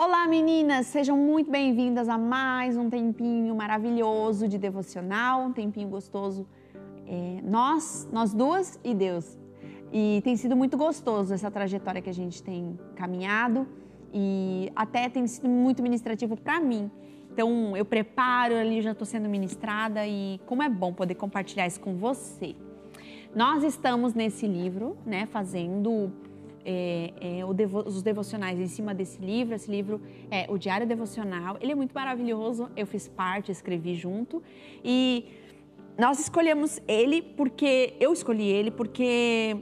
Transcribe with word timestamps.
Olá 0.00 0.28
meninas, 0.28 0.86
sejam 0.86 1.16
muito 1.16 1.50
bem-vindas 1.50 2.08
a 2.08 2.16
mais 2.16 2.76
um 2.76 2.88
tempinho 2.88 3.52
maravilhoso 3.56 4.46
de 4.46 4.56
devocional, 4.56 5.42
um 5.42 5.52
tempinho 5.52 5.88
gostoso. 5.88 6.46
É, 7.04 7.40
nós, 7.42 8.08
nós 8.12 8.32
duas 8.32 8.78
e 8.84 8.94
Deus. 8.94 9.36
E 9.92 10.20
tem 10.22 10.36
sido 10.36 10.54
muito 10.54 10.76
gostoso 10.76 11.34
essa 11.34 11.50
trajetória 11.50 12.00
que 12.00 12.08
a 12.08 12.14
gente 12.14 12.40
tem 12.44 12.78
caminhado 12.94 13.66
e 14.14 14.70
até 14.76 15.08
tem 15.08 15.26
sido 15.26 15.48
muito 15.48 15.82
ministrativo 15.82 16.36
para 16.36 16.60
mim. 16.60 16.88
Então 17.32 17.76
eu 17.76 17.84
preparo 17.84 18.54
ali, 18.54 18.80
já 18.80 18.92
estou 18.92 19.04
sendo 19.04 19.28
ministrada 19.28 20.06
e 20.06 20.40
como 20.46 20.62
é 20.62 20.68
bom 20.68 20.92
poder 20.92 21.16
compartilhar 21.16 21.66
isso 21.66 21.80
com 21.80 21.96
você. 21.96 22.54
Nós 23.34 23.64
estamos 23.64 24.14
nesse 24.14 24.46
livro, 24.46 24.96
né, 25.04 25.26
fazendo 25.26 26.12
é, 26.70 27.40
é, 27.40 27.54
devo, 27.54 27.78
os 27.78 28.02
devocionais 28.02 28.60
em 28.60 28.66
cima 28.66 28.92
desse 28.92 29.18
livro. 29.22 29.54
Esse 29.54 29.70
livro 29.70 30.02
é 30.30 30.46
o 30.50 30.58
Diário 30.58 30.86
Devocional. 30.86 31.56
Ele 31.62 31.72
é 31.72 31.74
muito 31.74 31.92
maravilhoso. 31.92 32.68
Eu 32.76 32.86
fiz 32.86 33.08
parte, 33.08 33.50
escrevi 33.50 33.94
junto. 33.94 34.42
E 34.84 35.24
nós 35.96 36.20
escolhemos 36.20 36.78
ele 36.86 37.22
porque 37.22 37.94
eu 37.98 38.12
escolhi 38.12 38.46
ele 38.46 38.70
porque 38.70 39.56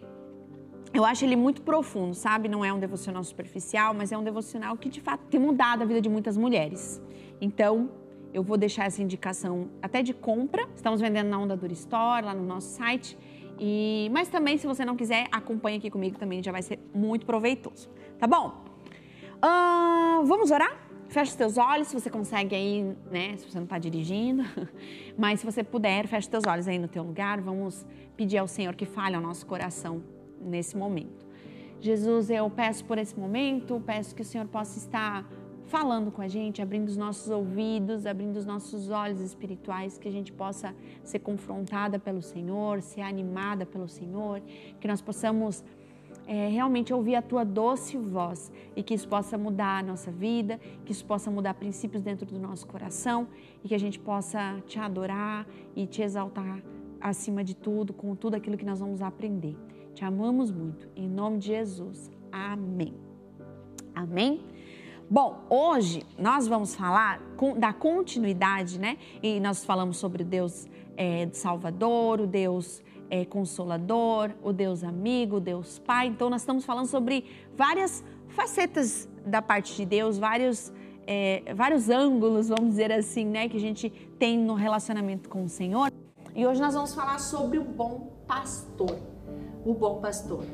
eu 0.92 1.04
acho 1.04 1.24
ele 1.24 1.36
muito 1.36 1.62
profundo, 1.62 2.12
sabe? 2.12 2.48
Não 2.48 2.64
é 2.64 2.72
um 2.72 2.80
devocional 2.80 3.22
superficial, 3.22 3.94
mas 3.94 4.10
é 4.10 4.18
um 4.18 4.24
devocional 4.24 4.76
que 4.76 4.88
de 4.88 5.00
fato 5.00 5.26
tem 5.30 5.38
mudado 5.38 5.82
a 5.82 5.84
vida 5.84 6.00
de 6.00 6.08
muitas 6.08 6.36
mulheres. 6.36 7.00
Então, 7.40 7.88
eu 8.34 8.42
vou 8.42 8.56
deixar 8.56 8.86
essa 8.86 9.00
indicação 9.00 9.70
até 9.80 10.02
de 10.02 10.12
compra. 10.12 10.66
Estamos 10.74 11.00
vendendo 11.00 11.28
na 11.28 11.38
Onda 11.38 11.56
Dura 11.56 11.72
Store, 11.72 12.24
lá 12.26 12.34
no 12.34 12.44
nosso 12.44 12.68
site. 12.76 13.16
E, 13.58 14.08
mas 14.12 14.28
também, 14.28 14.58
se 14.58 14.66
você 14.66 14.84
não 14.84 14.96
quiser, 14.96 15.26
acompanhe 15.32 15.78
aqui 15.78 15.90
comigo 15.90 16.18
também, 16.18 16.42
já 16.42 16.52
vai 16.52 16.62
ser 16.62 16.78
muito 16.94 17.24
proveitoso. 17.24 17.88
Tá 18.18 18.26
bom? 18.26 18.64
Uh, 19.36 20.24
vamos 20.24 20.50
orar? 20.50 20.86
Feche 21.08 21.30
os 21.30 21.36
teus 21.36 21.56
olhos, 21.56 21.88
se 21.88 21.94
você 21.94 22.10
consegue 22.10 22.54
aí, 22.54 22.82
né? 23.10 23.36
Se 23.36 23.50
você 23.50 23.58
não 23.58 23.64
está 23.64 23.78
dirigindo. 23.78 24.44
Mas 25.16 25.40
se 25.40 25.46
você 25.46 25.62
puder, 25.62 26.06
feche 26.06 26.26
os 26.26 26.26
teus 26.26 26.44
olhos 26.46 26.66
aí 26.66 26.78
no 26.78 26.88
teu 26.88 27.02
lugar. 27.02 27.40
Vamos 27.40 27.86
pedir 28.16 28.38
ao 28.38 28.48
Senhor 28.48 28.74
que 28.74 28.84
fale 28.84 29.14
ao 29.14 29.22
nosso 29.22 29.46
coração 29.46 30.02
nesse 30.40 30.76
momento. 30.76 31.26
Jesus, 31.80 32.30
eu 32.30 32.48
peço 32.50 32.84
por 32.84 32.98
esse 32.98 33.18
momento, 33.18 33.82
peço 33.86 34.14
que 34.14 34.22
o 34.22 34.24
Senhor 34.24 34.46
possa 34.48 34.78
estar 34.78 35.24
falando 35.66 36.10
com 36.10 36.22
a 36.22 36.28
gente, 36.28 36.62
abrindo 36.62 36.88
os 36.88 36.96
nossos 36.96 37.28
ouvidos, 37.30 38.06
abrindo 38.06 38.36
os 38.36 38.46
nossos 38.46 38.90
olhos 38.90 39.20
espirituais, 39.20 39.98
que 39.98 40.08
a 40.08 40.12
gente 40.12 40.32
possa 40.32 40.74
ser 41.02 41.18
confrontada 41.20 41.98
pelo 41.98 42.22
Senhor, 42.22 42.80
ser 42.82 43.02
animada 43.02 43.66
pelo 43.66 43.88
Senhor, 43.88 44.40
que 44.80 44.86
nós 44.86 45.00
possamos 45.00 45.64
é, 46.26 46.48
realmente 46.48 46.92
ouvir 46.92 47.16
a 47.16 47.22
tua 47.22 47.44
doce 47.44 47.96
voz 47.96 48.50
e 48.74 48.82
que 48.82 48.94
isso 48.94 49.08
possa 49.08 49.36
mudar 49.36 49.78
a 49.78 49.82
nossa 49.82 50.10
vida, 50.10 50.58
que 50.84 50.92
isso 50.92 51.04
possa 51.04 51.30
mudar 51.30 51.54
princípios 51.54 52.02
dentro 52.02 52.26
do 52.26 52.38
nosso 52.38 52.66
coração 52.66 53.28
e 53.62 53.68
que 53.68 53.74
a 53.74 53.78
gente 53.78 53.98
possa 53.98 54.60
te 54.66 54.78
adorar 54.78 55.46
e 55.74 55.86
te 55.86 56.02
exaltar 56.02 56.62
acima 57.00 57.44
de 57.44 57.54
tudo, 57.54 57.92
com 57.92 58.14
tudo 58.14 58.34
aquilo 58.34 58.56
que 58.56 58.64
nós 58.64 58.80
vamos 58.80 59.02
aprender. 59.02 59.56
Te 59.94 60.04
amamos 60.04 60.50
muito. 60.50 60.88
Em 60.94 61.08
nome 61.08 61.38
de 61.38 61.46
Jesus. 61.48 62.10
Amém. 62.30 62.94
Amém. 63.94 64.55
Bom, 65.08 65.44
hoje 65.48 66.04
nós 66.18 66.48
vamos 66.48 66.74
falar 66.74 67.20
da 67.58 67.72
continuidade, 67.72 68.76
né? 68.76 68.98
E 69.22 69.38
nós 69.38 69.64
falamos 69.64 69.98
sobre 69.98 70.24
o 70.24 70.26
Deus 70.26 70.66
é, 70.96 71.28
Salvador, 71.30 72.20
o 72.20 72.26
Deus 72.26 72.82
é, 73.08 73.24
Consolador, 73.24 74.32
o 74.42 74.52
Deus 74.52 74.82
Amigo, 74.82 75.36
o 75.36 75.40
Deus 75.40 75.78
Pai. 75.78 76.08
Então, 76.08 76.28
nós 76.28 76.42
estamos 76.42 76.64
falando 76.64 76.88
sobre 76.88 77.24
várias 77.56 78.04
facetas 78.30 79.08
da 79.24 79.40
parte 79.40 79.76
de 79.76 79.86
Deus, 79.86 80.18
vários, 80.18 80.72
é, 81.06 81.54
vários 81.54 81.88
ângulos, 81.88 82.48
vamos 82.48 82.70
dizer 82.70 82.90
assim, 82.90 83.26
né? 83.26 83.48
Que 83.48 83.58
a 83.58 83.60
gente 83.60 83.88
tem 84.18 84.36
no 84.36 84.54
relacionamento 84.54 85.28
com 85.28 85.44
o 85.44 85.48
Senhor. 85.48 85.92
E 86.34 86.44
hoje 86.44 86.60
nós 86.60 86.74
vamos 86.74 86.92
falar 86.92 87.20
sobre 87.20 87.58
o 87.58 87.64
bom 87.64 88.10
pastor. 88.26 88.98
O 89.64 89.72
bom 89.72 90.00
pastor 90.00 90.44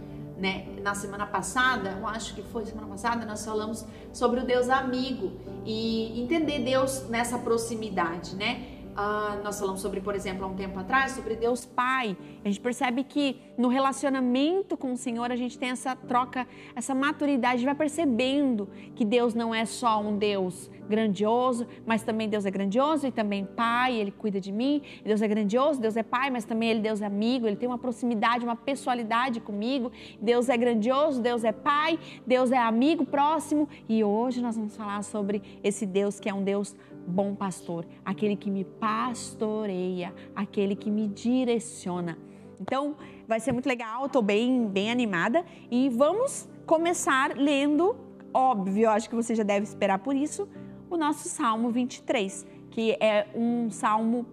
né? 0.42 0.66
Na 0.82 0.92
semana 0.92 1.24
passada, 1.24 1.96
eu 2.00 2.06
acho 2.08 2.34
que 2.34 2.42
foi 2.42 2.66
semana 2.66 2.88
passada, 2.88 3.24
nós 3.24 3.44
falamos 3.44 3.86
sobre 4.12 4.40
o 4.40 4.44
Deus 4.44 4.68
amigo 4.68 5.30
e 5.64 6.20
entender 6.20 6.58
Deus 6.58 7.08
nessa 7.08 7.38
proximidade, 7.38 8.34
né? 8.34 8.71
Uh, 8.92 9.42
nós 9.42 9.58
falamos 9.58 9.80
sobre, 9.80 10.02
por 10.02 10.14
exemplo, 10.14 10.44
há 10.44 10.48
um 10.48 10.54
tempo 10.54 10.78
atrás, 10.78 11.12
sobre 11.12 11.34
Deus 11.34 11.64
Pai. 11.64 12.14
A 12.44 12.48
gente 12.48 12.60
percebe 12.60 13.02
que 13.02 13.40
no 13.56 13.68
relacionamento 13.68 14.76
com 14.76 14.92
o 14.92 14.96
Senhor 14.96 15.32
a 15.32 15.36
gente 15.36 15.58
tem 15.58 15.70
essa 15.70 15.96
troca, 15.96 16.46
essa 16.76 16.94
maturidade, 16.94 17.64
vai 17.64 17.74
percebendo 17.74 18.68
que 18.94 19.04
Deus 19.04 19.34
não 19.34 19.54
é 19.54 19.64
só 19.64 19.98
um 20.00 20.18
Deus 20.18 20.70
grandioso, 20.86 21.66
mas 21.86 22.02
também 22.02 22.28
Deus 22.28 22.44
é 22.44 22.50
grandioso 22.50 23.06
e 23.06 23.10
também 23.10 23.46
Pai, 23.46 23.94
Ele 23.94 24.10
cuida 24.10 24.38
de 24.38 24.52
mim. 24.52 24.82
Deus 25.02 25.22
é 25.22 25.28
grandioso, 25.28 25.80
Deus 25.80 25.96
é 25.96 26.02
Pai, 26.02 26.28
mas 26.28 26.44
também 26.44 26.68
Ele 26.68 26.80
Deus 26.80 27.00
é 27.00 27.06
amigo, 27.06 27.46
Ele 27.46 27.56
tem 27.56 27.68
uma 27.68 27.78
proximidade, 27.78 28.44
uma 28.44 28.56
pessoalidade 28.56 29.40
comigo. 29.40 29.90
Deus 30.20 30.50
é 30.50 30.56
grandioso, 30.56 31.22
Deus 31.22 31.44
é 31.44 31.52
Pai, 31.52 31.98
Deus 32.26 32.52
é 32.52 32.58
amigo 32.58 33.06
próximo. 33.06 33.66
E 33.88 34.04
hoje 34.04 34.42
nós 34.42 34.54
vamos 34.54 34.76
falar 34.76 35.02
sobre 35.02 35.42
esse 35.64 35.86
Deus 35.86 36.20
que 36.20 36.28
é 36.28 36.34
um 36.34 36.44
Deus 36.44 36.76
bom 37.06 37.34
pastor, 37.34 37.86
aquele 38.04 38.36
que 38.36 38.50
me 38.50 38.64
pastoreia, 38.64 40.14
aquele 40.34 40.76
que 40.76 40.90
me 40.90 41.08
direciona. 41.08 42.18
Então, 42.60 42.96
vai 43.26 43.40
ser 43.40 43.52
muito 43.52 43.66
legal, 43.66 44.06
estou 44.06 44.22
bem, 44.22 44.66
bem 44.68 44.90
animada 44.90 45.44
e 45.70 45.88
vamos 45.88 46.48
começar 46.64 47.36
lendo, 47.36 47.96
óbvio, 48.32 48.88
acho 48.88 49.08
que 49.08 49.16
você 49.16 49.34
já 49.34 49.42
deve 49.42 49.64
esperar 49.64 49.98
por 49.98 50.14
isso, 50.14 50.48
o 50.88 50.96
nosso 50.96 51.28
Salmo 51.28 51.70
23, 51.70 52.46
que 52.70 52.92
é 53.00 53.26
um 53.34 53.70
salmo 53.70 54.26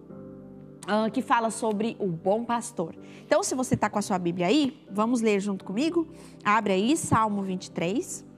uh, 0.86 1.10
que 1.12 1.22
fala 1.22 1.50
sobre 1.50 1.96
o 2.00 2.08
bom 2.08 2.44
pastor. 2.44 2.96
Então, 3.26 3.42
se 3.44 3.56
você 3.56 3.76
está 3.76 3.90
com 3.90 3.98
a 4.00 4.02
sua 4.02 4.20
Bíblia 4.20 4.48
aí, 4.48 4.78
vamos 4.92 5.22
ler 5.22 5.40
junto 5.40 5.66
comigo. 5.66 6.08
Abre 6.44 6.74
aí, 6.74 6.98
Salmo 6.98 7.42
23. 7.42 8.29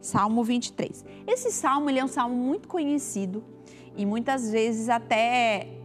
Salmo 0.00 0.42
23. 0.44 1.04
Esse 1.26 1.50
salmo 1.50 1.90
ele 1.90 1.98
é 1.98 2.04
um 2.04 2.08
salmo 2.08 2.34
muito 2.34 2.68
conhecido 2.68 3.44
e 3.96 4.06
muitas 4.06 4.50
vezes 4.50 4.88
até 4.88 5.78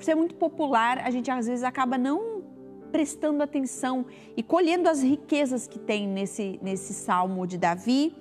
por 0.00 0.04
ser 0.04 0.14
muito 0.14 0.34
popular, 0.34 0.98
a 1.04 1.10
gente 1.10 1.30
às 1.30 1.46
vezes 1.46 1.62
acaba 1.62 1.98
não 1.98 2.42
prestando 2.90 3.42
atenção 3.42 4.06
e 4.34 4.42
colhendo 4.42 4.88
as 4.88 5.02
riquezas 5.02 5.66
que 5.66 5.78
tem 5.78 6.08
nesse, 6.08 6.58
nesse 6.62 6.94
salmo 6.94 7.46
de 7.46 7.58
Davi 7.58 8.16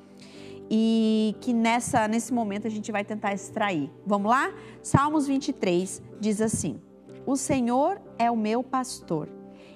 e 0.70 1.36
que 1.40 1.54
nessa 1.54 2.06
nesse 2.06 2.34
momento 2.34 2.68
a 2.68 2.70
gente 2.70 2.92
vai 2.92 3.06
tentar 3.06 3.34
extrair. 3.34 3.90
Vamos 4.06 4.30
lá? 4.30 4.54
Salmos 4.84 5.26
23 5.26 6.02
diz 6.20 6.42
assim: 6.42 6.82
O 7.26 7.38
Senhor 7.38 8.02
é 8.18 8.30
o 8.30 8.36
meu 8.36 8.62
pastor 8.62 9.30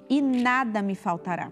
e 0.10 0.22
nada 0.22 0.82
me 0.82 0.96
faltará. 0.96 1.52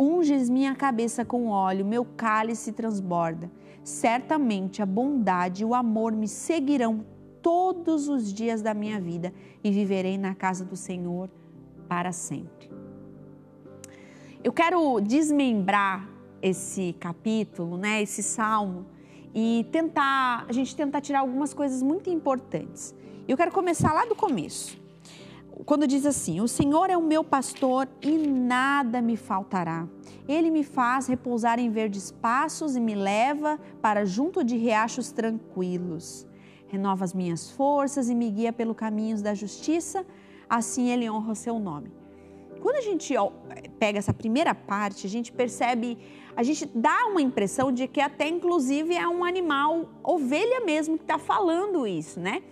unges 0.00 0.48
minha 0.48 0.74
cabeça 0.74 1.26
com 1.26 1.48
óleo, 1.48 1.84
meu 1.84 2.04
cálice 2.04 2.72
transborda. 2.72 3.50
Certamente 3.84 4.80
a 4.80 4.86
bondade 4.86 5.62
e 5.62 5.64
o 5.64 5.74
amor 5.74 6.12
me 6.12 6.26
seguirão 6.26 7.04
todos 7.42 8.08
os 8.08 8.32
dias 8.32 8.62
da 8.62 8.72
minha 8.72 8.98
vida 8.98 9.32
e 9.62 9.70
viverei 9.70 10.16
na 10.16 10.34
casa 10.34 10.64
do 10.64 10.74
Senhor 10.74 11.28
para 11.86 12.12
sempre. 12.12 12.70
Eu 14.42 14.52
quero 14.52 15.00
desmembrar 15.00 16.08
esse 16.40 16.94
capítulo, 16.98 17.76
né, 17.76 18.00
esse 18.02 18.22
salmo 18.22 18.86
e 19.34 19.66
tentar, 19.70 20.46
a 20.48 20.52
gente 20.52 20.74
tentar 20.74 21.02
tirar 21.02 21.20
algumas 21.20 21.52
coisas 21.52 21.82
muito 21.82 22.08
importantes. 22.08 22.94
Eu 23.28 23.36
quero 23.36 23.52
começar 23.52 23.92
lá 23.92 24.06
do 24.06 24.14
começo 24.14 24.80
quando 25.64 25.86
diz 25.86 26.06
assim: 26.06 26.40
O 26.40 26.48
Senhor 26.48 26.90
é 26.90 26.96
o 26.96 27.02
meu 27.02 27.22
pastor 27.22 27.88
e 28.02 28.16
nada 28.16 29.00
me 29.00 29.16
faltará. 29.16 29.86
Ele 30.28 30.50
me 30.50 30.64
faz 30.64 31.06
repousar 31.06 31.58
em 31.58 31.70
verdes 31.70 32.10
passos 32.10 32.76
e 32.76 32.80
me 32.80 32.94
leva 32.94 33.58
para 33.82 34.04
junto 34.04 34.44
de 34.44 34.56
riachos 34.56 35.10
tranquilos. 35.12 36.26
Renova 36.68 37.04
as 37.04 37.12
minhas 37.12 37.50
forças 37.50 38.08
e 38.08 38.14
me 38.14 38.30
guia 38.30 38.52
pelo 38.52 38.74
caminhos 38.74 39.20
da 39.20 39.34
justiça, 39.34 40.06
assim 40.48 40.90
ele 40.90 41.10
honra 41.10 41.32
o 41.32 41.36
seu 41.36 41.58
nome. 41.58 41.90
quando 42.60 42.76
a 42.76 42.80
gente 42.80 43.14
pega 43.78 43.98
essa 43.98 44.12
primeira 44.12 44.54
parte, 44.54 45.06
a 45.06 45.10
gente 45.10 45.32
percebe, 45.32 45.98
a 46.36 46.42
gente 46.42 46.70
dá 46.72 47.06
uma 47.06 47.20
impressão 47.20 47.72
de 47.72 47.88
que 47.88 48.00
até 48.00 48.28
inclusive 48.28 48.94
é 48.94 49.08
um 49.08 49.24
animal, 49.24 49.88
ovelha 50.04 50.60
mesmo, 50.60 50.96
que 50.96 51.04
está 51.04 51.18
falando 51.18 51.86
isso, 51.86 52.20
né? 52.20 52.42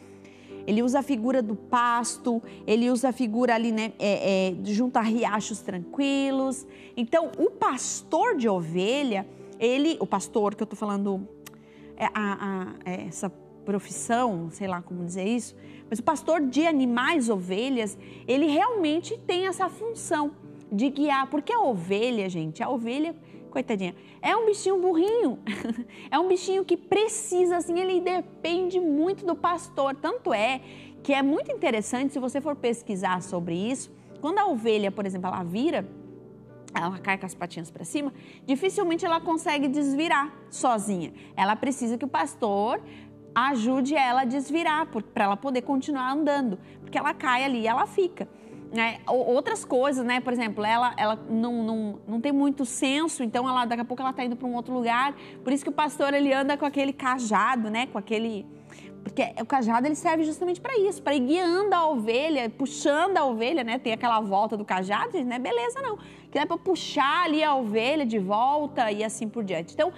Ele 0.68 0.82
usa 0.82 0.98
a 0.98 1.02
figura 1.02 1.40
do 1.40 1.56
pasto, 1.56 2.42
ele 2.66 2.90
usa 2.90 3.08
a 3.08 3.12
figura 3.12 3.54
ali, 3.54 3.72
né, 3.72 3.94
é, 3.98 4.50
é, 4.50 4.54
junto 4.64 4.98
a 4.98 5.00
riachos 5.00 5.60
tranquilos. 5.60 6.66
Então, 6.94 7.30
o 7.38 7.50
pastor 7.50 8.36
de 8.36 8.50
ovelha, 8.50 9.26
ele, 9.58 9.96
o 9.98 10.06
pastor 10.06 10.54
que 10.54 10.62
eu 10.62 10.66
estou 10.66 10.78
falando, 10.78 11.26
é, 11.96 12.04
a, 12.04 12.10
a, 12.14 12.74
é 12.84 13.06
essa 13.06 13.30
profissão, 13.64 14.50
sei 14.50 14.68
lá 14.68 14.82
como 14.82 15.06
dizer 15.06 15.24
isso, 15.26 15.56
mas 15.88 16.00
o 16.00 16.02
pastor 16.02 16.42
de 16.42 16.66
animais, 16.66 17.30
ovelhas, 17.30 17.96
ele 18.26 18.44
realmente 18.48 19.16
tem 19.26 19.46
essa 19.46 19.70
função 19.70 20.32
de 20.70 20.90
guiar, 20.90 21.30
porque 21.30 21.50
a 21.50 21.60
ovelha, 21.60 22.28
gente, 22.28 22.62
a 22.62 22.68
ovelha, 22.68 23.16
coitadinha, 23.48 23.94
é 24.20 24.36
um 24.36 24.46
bichinho 24.46 24.80
burrinho, 24.80 25.38
é 26.10 26.18
um 26.18 26.28
bichinho 26.28 26.64
que 26.64 26.76
precisa, 26.76 27.56
assim, 27.56 27.78
ele 27.78 28.00
depende 28.00 28.78
muito 28.80 29.24
do 29.24 29.34
pastor. 29.34 29.94
Tanto 29.94 30.32
é 30.32 30.60
que 31.02 31.12
é 31.12 31.22
muito 31.22 31.50
interessante, 31.50 32.12
se 32.12 32.18
você 32.18 32.40
for 32.40 32.56
pesquisar 32.56 33.22
sobre 33.22 33.54
isso, 33.54 33.90
quando 34.20 34.38
a 34.38 34.46
ovelha, 34.46 34.90
por 34.90 35.06
exemplo, 35.06 35.28
ela 35.28 35.42
vira, 35.42 35.88
ela 36.74 36.98
cai 36.98 37.16
com 37.16 37.26
as 37.26 37.34
patinhas 37.34 37.70
para 37.70 37.84
cima, 37.84 38.12
dificilmente 38.46 39.04
ela 39.04 39.20
consegue 39.20 39.68
desvirar 39.68 40.32
sozinha. 40.50 41.12
Ela 41.36 41.56
precisa 41.56 41.96
que 41.96 42.04
o 42.04 42.08
pastor 42.08 42.80
ajude 43.34 43.94
ela 43.94 44.22
a 44.22 44.24
desvirar 44.24 44.86
para 44.86 45.24
ela 45.24 45.36
poder 45.36 45.62
continuar 45.62 46.12
andando, 46.12 46.58
porque 46.80 46.98
ela 46.98 47.14
cai 47.14 47.44
ali 47.44 47.60
e 47.60 47.66
ela 47.66 47.86
fica. 47.86 48.28
Né? 48.72 48.98
Outras 49.06 49.64
coisas, 49.64 50.04
né? 50.04 50.20
Por 50.20 50.32
exemplo, 50.32 50.64
ela, 50.64 50.92
ela 50.98 51.18
não, 51.30 51.62
não, 51.62 51.98
não 52.06 52.20
tem 52.20 52.32
muito 52.32 52.66
senso, 52.66 53.22
então 53.22 53.48
ela, 53.48 53.64
daqui 53.64 53.80
a 53.80 53.84
pouco 53.84 54.02
ela 54.02 54.10
está 54.10 54.22
indo 54.22 54.36
para 54.36 54.46
um 54.46 54.54
outro 54.54 54.74
lugar. 54.74 55.14
Por 55.42 55.52
isso 55.52 55.64
que 55.64 55.70
o 55.70 55.72
pastor 55.72 56.12
ele 56.12 56.32
anda 56.32 56.56
com 56.56 56.66
aquele 56.66 56.92
cajado, 56.92 57.70
né? 57.70 57.86
Com 57.86 57.96
aquele. 57.96 58.44
Porque 59.02 59.22
o 59.40 59.46
cajado 59.46 59.86
ele 59.86 59.94
serve 59.94 60.22
justamente 60.22 60.60
para 60.60 60.76
isso, 60.76 61.02
para 61.02 61.14
ir 61.14 61.20
guiando 61.20 61.74
a 61.74 61.88
ovelha, 61.88 62.50
puxando 62.50 63.16
a 63.16 63.24
ovelha, 63.24 63.64
né? 63.64 63.78
Tem 63.78 63.94
aquela 63.94 64.20
volta 64.20 64.54
do 64.54 64.66
cajado, 64.66 65.24
não 65.24 65.36
é 65.36 65.38
beleza 65.38 65.80
não. 65.80 65.98
Que 66.30 66.38
é 66.38 66.44
para 66.44 66.58
puxar 66.58 67.24
ali 67.24 67.42
a 67.42 67.54
ovelha 67.54 68.04
de 68.04 68.18
volta 68.18 68.92
e 68.92 69.02
assim 69.02 69.26
por 69.26 69.44
diante. 69.44 69.72
Então, 69.72 69.94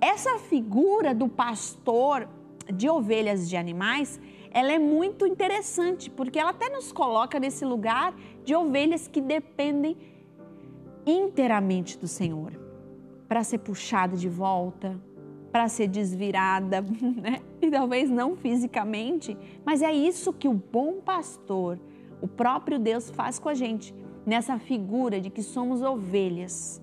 essa 0.00 0.38
figura 0.38 1.12
do 1.12 1.28
pastor 1.28 2.28
de 2.72 2.88
ovelhas 2.88 3.48
de 3.48 3.56
animais, 3.56 4.20
ela 4.54 4.72
é 4.72 4.78
muito 4.78 5.26
interessante, 5.26 6.08
porque 6.08 6.38
ela 6.38 6.50
até 6.50 6.68
nos 6.68 6.92
coloca 6.92 7.40
nesse 7.40 7.64
lugar 7.64 8.14
de 8.44 8.54
ovelhas 8.54 9.08
que 9.08 9.20
dependem 9.20 9.96
inteiramente 11.04 11.98
do 11.98 12.06
Senhor 12.06 12.52
para 13.28 13.42
ser 13.42 13.58
puxada 13.58 14.16
de 14.16 14.28
volta, 14.28 14.96
para 15.50 15.68
ser 15.68 15.88
desvirada, 15.88 16.82
né? 17.20 17.40
E 17.60 17.68
talvez 17.68 18.08
não 18.08 18.36
fisicamente, 18.36 19.36
mas 19.66 19.82
é 19.82 19.92
isso 19.92 20.32
que 20.32 20.46
o 20.46 20.54
bom 20.54 21.00
pastor, 21.00 21.80
o 22.22 22.28
próprio 22.28 22.78
Deus 22.78 23.10
faz 23.10 23.40
com 23.40 23.48
a 23.48 23.54
gente, 23.54 23.92
nessa 24.24 24.56
figura 24.56 25.20
de 25.20 25.30
que 25.30 25.42
somos 25.42 25.82
ovelhas 25.82 26.80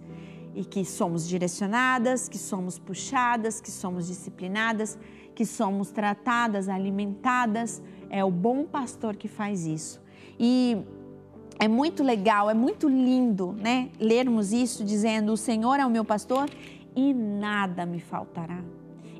e 0.53 0.65
que 0.65 0.83
somos 0.83 1.25
direcionadas, 1.25 2.27
que 2.27 2.38
somos 2.38 2.77
puxadas, 2.77 3.62
que 3.62 3.71
somos 3.71 4.07
disciplinadas 4.07 5.00
que 5.41 5.45
somos 5.47 5.89
tratadas, 5.89 6.69
alimentadas. 6.69 7.81
É 8.11 8.23
o 8.23 8.29
bom 8.29 8.63
pastor 8.63 9.15
que 9.15 9.27
faz 9.27 9.65
isso. 9.65 9.99
E 10.39 10.77
é 11.57 11.67
muito 11.67 12.03
legal, 12.03 12.47
é 12.47 12.53
muito 12.53 12.88
lindo, 12.88 13.53
né? 13.53 13.89
Lermos 13.99 14.53
isso 14.53 14.83
dizendo: 14.85 15.33
O 15.33 15.38
Senhor 15.38 15.79
é 15.79 15.85
o 15.85 15.89
meu 15.89 16.05
pastor 16.05 16.47
e 16.95 17.11
nada 17.11 17.88
me 17.88 17.99
faltará. 17.99 18.59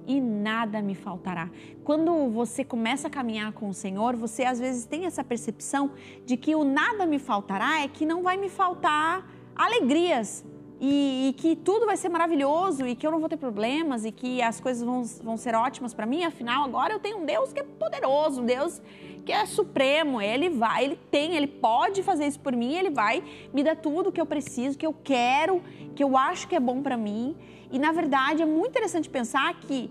E 0.06 0.21
nada 0.21 0.79
me 0.79 0.94
faltará. 0.94 1.50
Quando 1.83 2.29
você 2.29 2.63
começa 2.63 3.07
a 3.07 3.09
caminhar 3.09 3.51
com 3.53 3.69
o 3.69 3.74
Senhor, 3.74 4.15
você 4.15 4.44
às 4.44 4.59
vezes 4.59 4.85
tem 4.85 5.07
essa 5.07 5.24
percepção 5.24 5.89
de 6.24 6.38
que 6.38 6.53
o 6.53 6.63
nada 6.63 7.07
me 7.07 7.17
faltará 7.17 7.81
é 7.81 7.88
que 7.88 8.06
não 8.06 8.21
vai 8.21 8.38
me 8.38 8.50
faltar 8.50 9.27
alegrias, 9.56 10.45
e, 10.83 11.30
e, 11.30 11.33
que 11.33 11.56
tudo 11.56 11.86
vai 11.86 11.95
ser 11.95 12.10
maravilhoso 12.10 12.88
e 12.88 12.95
que 12.95 13.06
eu 13.06 13.12
não 13.12 13.19
vou 13.19 13.30
ter 13.30 13.38
problemas 13.38 14.04
e 14.04 14.12
que 14.12 14.42
as 14.42 14.60
coisas 14.60 14.81
vão, 14.83 15.04
vão 15.24 15.38
ser 15.38 15.54
ótimas 15.54 15.94
para 15.94 16.07
mim. 16.07 16.24
Afinal, 16.24 16.63
agora 16.63 16.92
eu 16.92 17.00
tenho 17.00 17.19
um 17.19 17.25
Deus 17.25 17.54
que 17.54 17.60
é 17.60 17.63
poderoso, 17.63 18.42
um 18.42 18.45
Deus 18.45 18.81
que 19.24 19.31
é 19.31 19.45
supremo. 19.45 20.19
Ele 20.19 20.50
vai, 20.50 20.86
ele 20.86 21.00
tem, 21.12 21.36
ele 21.36 21.45
pode 21.45 22.01
fazer 22.01 22.25
isso 22.25 22.39
por 22.39 22.56
mim. 22.56 22.74
Ele 22.74 22.89
vai 22.89 23.24
me 23.54 23.63
dar 23.63 23.75
tudo 23.75 24.12
que 24.12 24.19
eu 24.19 24.25
preciso, 24.25 24.75
que 24.75 24.88
eu 24.88 24.95
quero, 25.04 25.62
que 25.95 26.04
eu 26.04 26.18
acho 26.18 26.48
que 26.48 26.56
é 26.56 26.60
bom 26.60 26.81
para 26.81 26.98
mim. 26.98 27.38
E 27.72 27.77
na 27.77 27.92
verdade 27.92 28.42
é 28.42 28.45
muito 28.48 28.72
interessante 28.72 29.07
pensar 29.07 29.54
que 29.60 29.88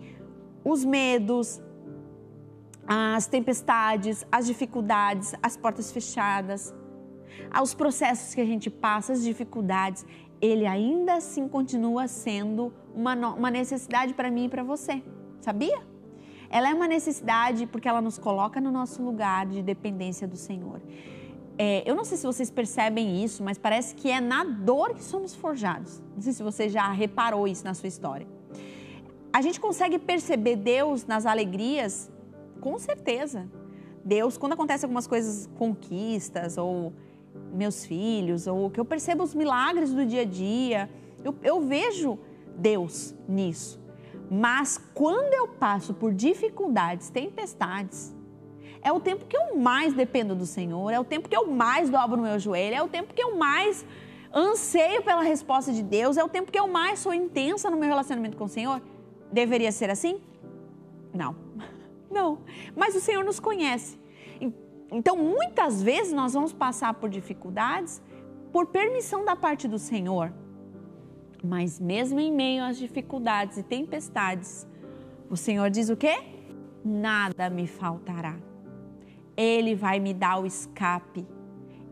os 0.64 0.84
medos, 0.84 1.62
as 2.84 3.28
tempestades, 3.28 4.26
as 4.30 4.44
dificuldades, 4.44 5.36
as 5.40 5.56
portas 5.56 5.92
fechadas, 5.92 6.74
os 7.62 7.74
processos 7.74 8.34
que 8.34 8.40
a 8.40 8.44
gente 8.44 8.68
passa, 8.68 9.12
as 9.12 9.22
dificuldades, 9.22 10.04
ele 10.40 10.66
ainda 10.66 11.14
assim 11.14 11.46
continua 11.48 12.08
sendo 12.08 12.72
uma, 12.94 13.14
uma 13.14 13.50
necessidade 13.50 14.14
para 14.14 14.30
mim 14.30 14.46
e 14.46 14.48
para 14.48 14.62
você. 14.62 15.02
Sabia? 15.40 15.80
Ela 16.48 16.70
é 16.70 16.74
uma 16.74 16.88
necessidade 16.88 17.66
porque 17.66 17.88
ela 17.88 18.00
nos 18.00 18.18
coloca 18.18 18.60
no 18.60 18.70
nosso 18.70 19.02
lugar 19.02 19.46
de 19.46 19.62
dependência 19.62 20.26
do 20.26 20.36
Senhor. 20.36 20.80
É, 21.58 21.88
eu 21.88 21.94
não 21.94 22.04
sei 22.04 22.16
se 22.16 22.26
vocês 22.26 22.50
percebem 22.50 23.22
isso, 23.22 23.42
mas 23.42 23.58
parece 23.58 23.94
que 23.94 24.10
é 24.10 24.20
na 24.20 24.44
dor 24.44 24.94
que 24.94 25.02
somos 25.02 25.34
forjados. 25.34 26.02
Não 26.14 26.22
sei 26.22 26.32
se 26.32 26.42
você 26.42 26.68
já 26.68 26.90
reparou 26.90 27.46
isso 27.46 27.64
na 27.64 27.74
sua 27.74 27.86
história. 27.86 28.26
A 29.32 29.42
gente 29.42 29.60
consegue 29.60 29.98
perceber 29.98 30.56
Deus 30.56 31.06
nas 31.06 31.26
alegrias, 31.26 32.10
com 32.60 32.78
certeza. 32.78 33.46
Deus, 34.04 34.38
quando 34.38 34.54
acontece 34.54 34.84
algumas 34.84 35.06
coisas, 35.06 35.48
conquistas 35.56 36.56
ou 36.56 36.92
meus 37.52 37.84
filhos, 37.84 38.46
ou 38.46 38.70
que 38.70 38.80
eu 38.80 38.84
percebo 38.84 39.22
os 39.22 39.34
milagres 39.34 39.92
do 39.92 40.04
dia 40.04 40.22
a 40.22 40.24
dia, 40.24 40.90
eu, 41.24 41.34
eu 41.42 41.60
vejo 41.60 42.18
Deus 42.56 43.14
nisso. 43.28 43.80
Mas 44.30 44.78
quando 44.94 45.34
eu 45.34 45.48
passo 45.48 45.92
por 45.92 46.12
dificuldades, 46.14 47.10
tempestades, 47.10 48.14
é 48.82 48.92
o 48.92 49.00
tempo 49.00 49.26
que 49.26 49.36
eu 49.36 49.56
mais 49.56 49.92
dependo 49.92 50.34
do 50.34 50.46
Senhor, 50.46 50.90
é 50.90 50.98
o 50.98 51.04
tempo 51.04 51.28
que 51.28 51.36
eu 51.36 51.46
mais 51.46 51.90
dobro 51.90 52.16
no 52.16 52.22
meu 52.22 52.38
joelho, 52.38 52.76
é 52.76 52.82
o 52.82 52.88
tempo 52.88 53.12
que 53.12 53.22
eu 53.22 53.36
mais 53.36 53.84
anseio 54.32 55.02
pela 55.02 55.22
resposta 55.22 55.72
de 55.72 55.82
Deus, 55.82 56.16
é 56.16 56.24
o 56.24 56.28
tempo 56.28 56.50
que 56.50 56.58
eu 56.58 56.68
mais 56.68 57.00
sou 57.00 57.12
intensa 57.12 57.68
no 57.70 57.76
meu 57.76 57.88
relacionamento 57.88 58.36
com 58.36 58.44
o 58.44 58.48
Senhor. 58.48 58.80
Deveria 59.32 59.72
ser 59.72 59.90
assim? 59.90 60.20
Não. 61.12 61.34
Não. 62.10 62.38
Mas 62.74 62.94
o 62.94 63.00
Senhor 63.00 63.24
nos 63.24 63.38
conhece. 63.38 63.99
Então, 64.90 65.16
muitas 65.16 65.82
vezes 65.82 66.12
nós 66.12 66.34
vamos 66.34 66.52
passar 66.52 66.94
por 66.94 67.08
dificuldades 67.08 68.02
por 68.52 68.66
permissão 68.66 69.24
da 69.24 69.36
parte 69.36 69.68
do 69.68 69.78
Senhor. 69.78 70.32
Mas 71.42 71.80
mesmo 71.80 72.20
em 72.20 72.32
meio 72.32 72.64
às 72.64 72.76
dificuldades 72.76 73.56
e 73.56 73.62
tempestades, 73.62 74.66
o 75.28 75.36
Senhor 75.36 75.70
diz 75.70 75.88
o 75.88 75.96
quê? 75.96 76.16
Nada 76.84 77.48
me 77.48 77.66
faltará. 77.66 78.36
Ele 79.36 79.74
vai 79.74 79.98
me 80.00 80.12
dar 80.12 80.38
o 80.38 80.46
escape. 80.46 81.26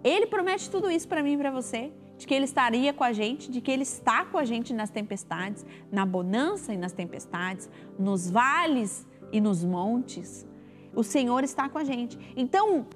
Ele 0.04 0.26
promete 0.26 0.70
tudo 0.70 0.90
isso 0.90 1.08
para 1.08 1.22
mim 1.22 1.34
e 1.34 1.38
para 1.38 1.50
você, 1.50 1.92
de 2.18 2.26
que 2.26 2.34
ele 2.34 2.44
estaria 2.44 2.92
com 2.92 3.04
a 3.04 3.12
gente, 3.12 3.50
de 3.50 3.60
que 3.60 3.70
ele 3.70 3.84
está 3.84 4.24
com 4.24 4.36
a 4.38 4.44
gente 4.44 4.74
nas 4.74 4.90
tempestades, 4.90 5.64
na 5.90 6.04
bonança 6.04 6.74
e 6.74 6.76
nas 6.76 6.92
tempestades, 6.92 7.70
nos 7.98 8.28
vales 8.30 9.06
e 9.32 9.40
nos 9.40 9.64
montes. 9.64 10.46
O 10.94 11.02
Senhor 11.02 11.44
está 11.44 11.68
com 11.68 11.78
a 11.78 11.84
gente. 11.84 12.18
Então, 12.36 12.86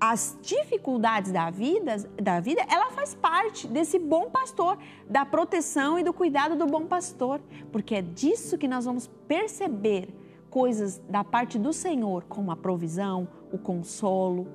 as 0.00 0.38
dificuldades 0.40 1.30
da 1.30 1.50
vida, 1.50 1.96
da 2.22 2.40
vida, 2.40 2.62
ela 2.68 2.90
faz 2.90 3.14
parte 3.14 3.68
desse 3.68 3.98
bom 3.98 4.30
pastor, 4.30 4.78
da 5.08 5.26
proteção 5.26 5.98
e 5.98 6.02
do 6.02 6.12
cuidado 6.12 6.56
do 6.56 6.66
bom 6.66 6.86
pastor, 6.86 7.40
porque 7.70 7.96
é 7.96 8.02
disso 8.02 8.56
que 8.56 8.66
nós 8.66 8.86
vamos 8.86 9.06
perceber 9.28 10.08
coisas 10.48 11.00
da 11.08 11.22
parte 11.22 11.58
do 11.58 11.72
Senhor, 11.72 12.24
como 12.24 12.50
a 12.50 12.56
provisão, 12.56 13.28
o 13.52 13.58
consolo. 13.58 14.48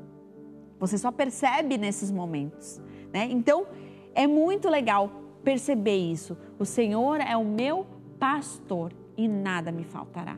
Você 0.79 0.97
só 0.97 1.11
percebe 1.11 1.77
nesses 1.77 2.11
momentos, 2.11 2.81
né? 3.13 3.27
Então, 3.29 3.67
é 4.15 4.25
muito 4.25 4.67
legal 4.67 5.11
perceber 5.43 5.95
isso. 5.95 6.35
O 6.57 6.65
Senhor 6.65 7.21
é 7.21 7.37
o 7.37 7.45
meu 7.45 7.85
pastor 8.19 8.91
e 9.15 9.27
nada 9.27 9.71
me 9.71 9.83
faltará. 9.83 10.37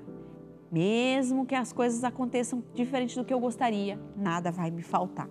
Mesmo 0.72 1.46
que 1.46 1.56
as 1.56 1.72
coisas 1.72 2.04
aconteçam 2.04 2.64
diferente 2.74 3.16
do 3.16 3.24
que 3.24 3.34
eu 3.34 3.40
gostaria, 3.40 4.00
nada 4.16 4.52
vai 4.52 4.70
me 4.70 4.82
faltar. 4.82 5.30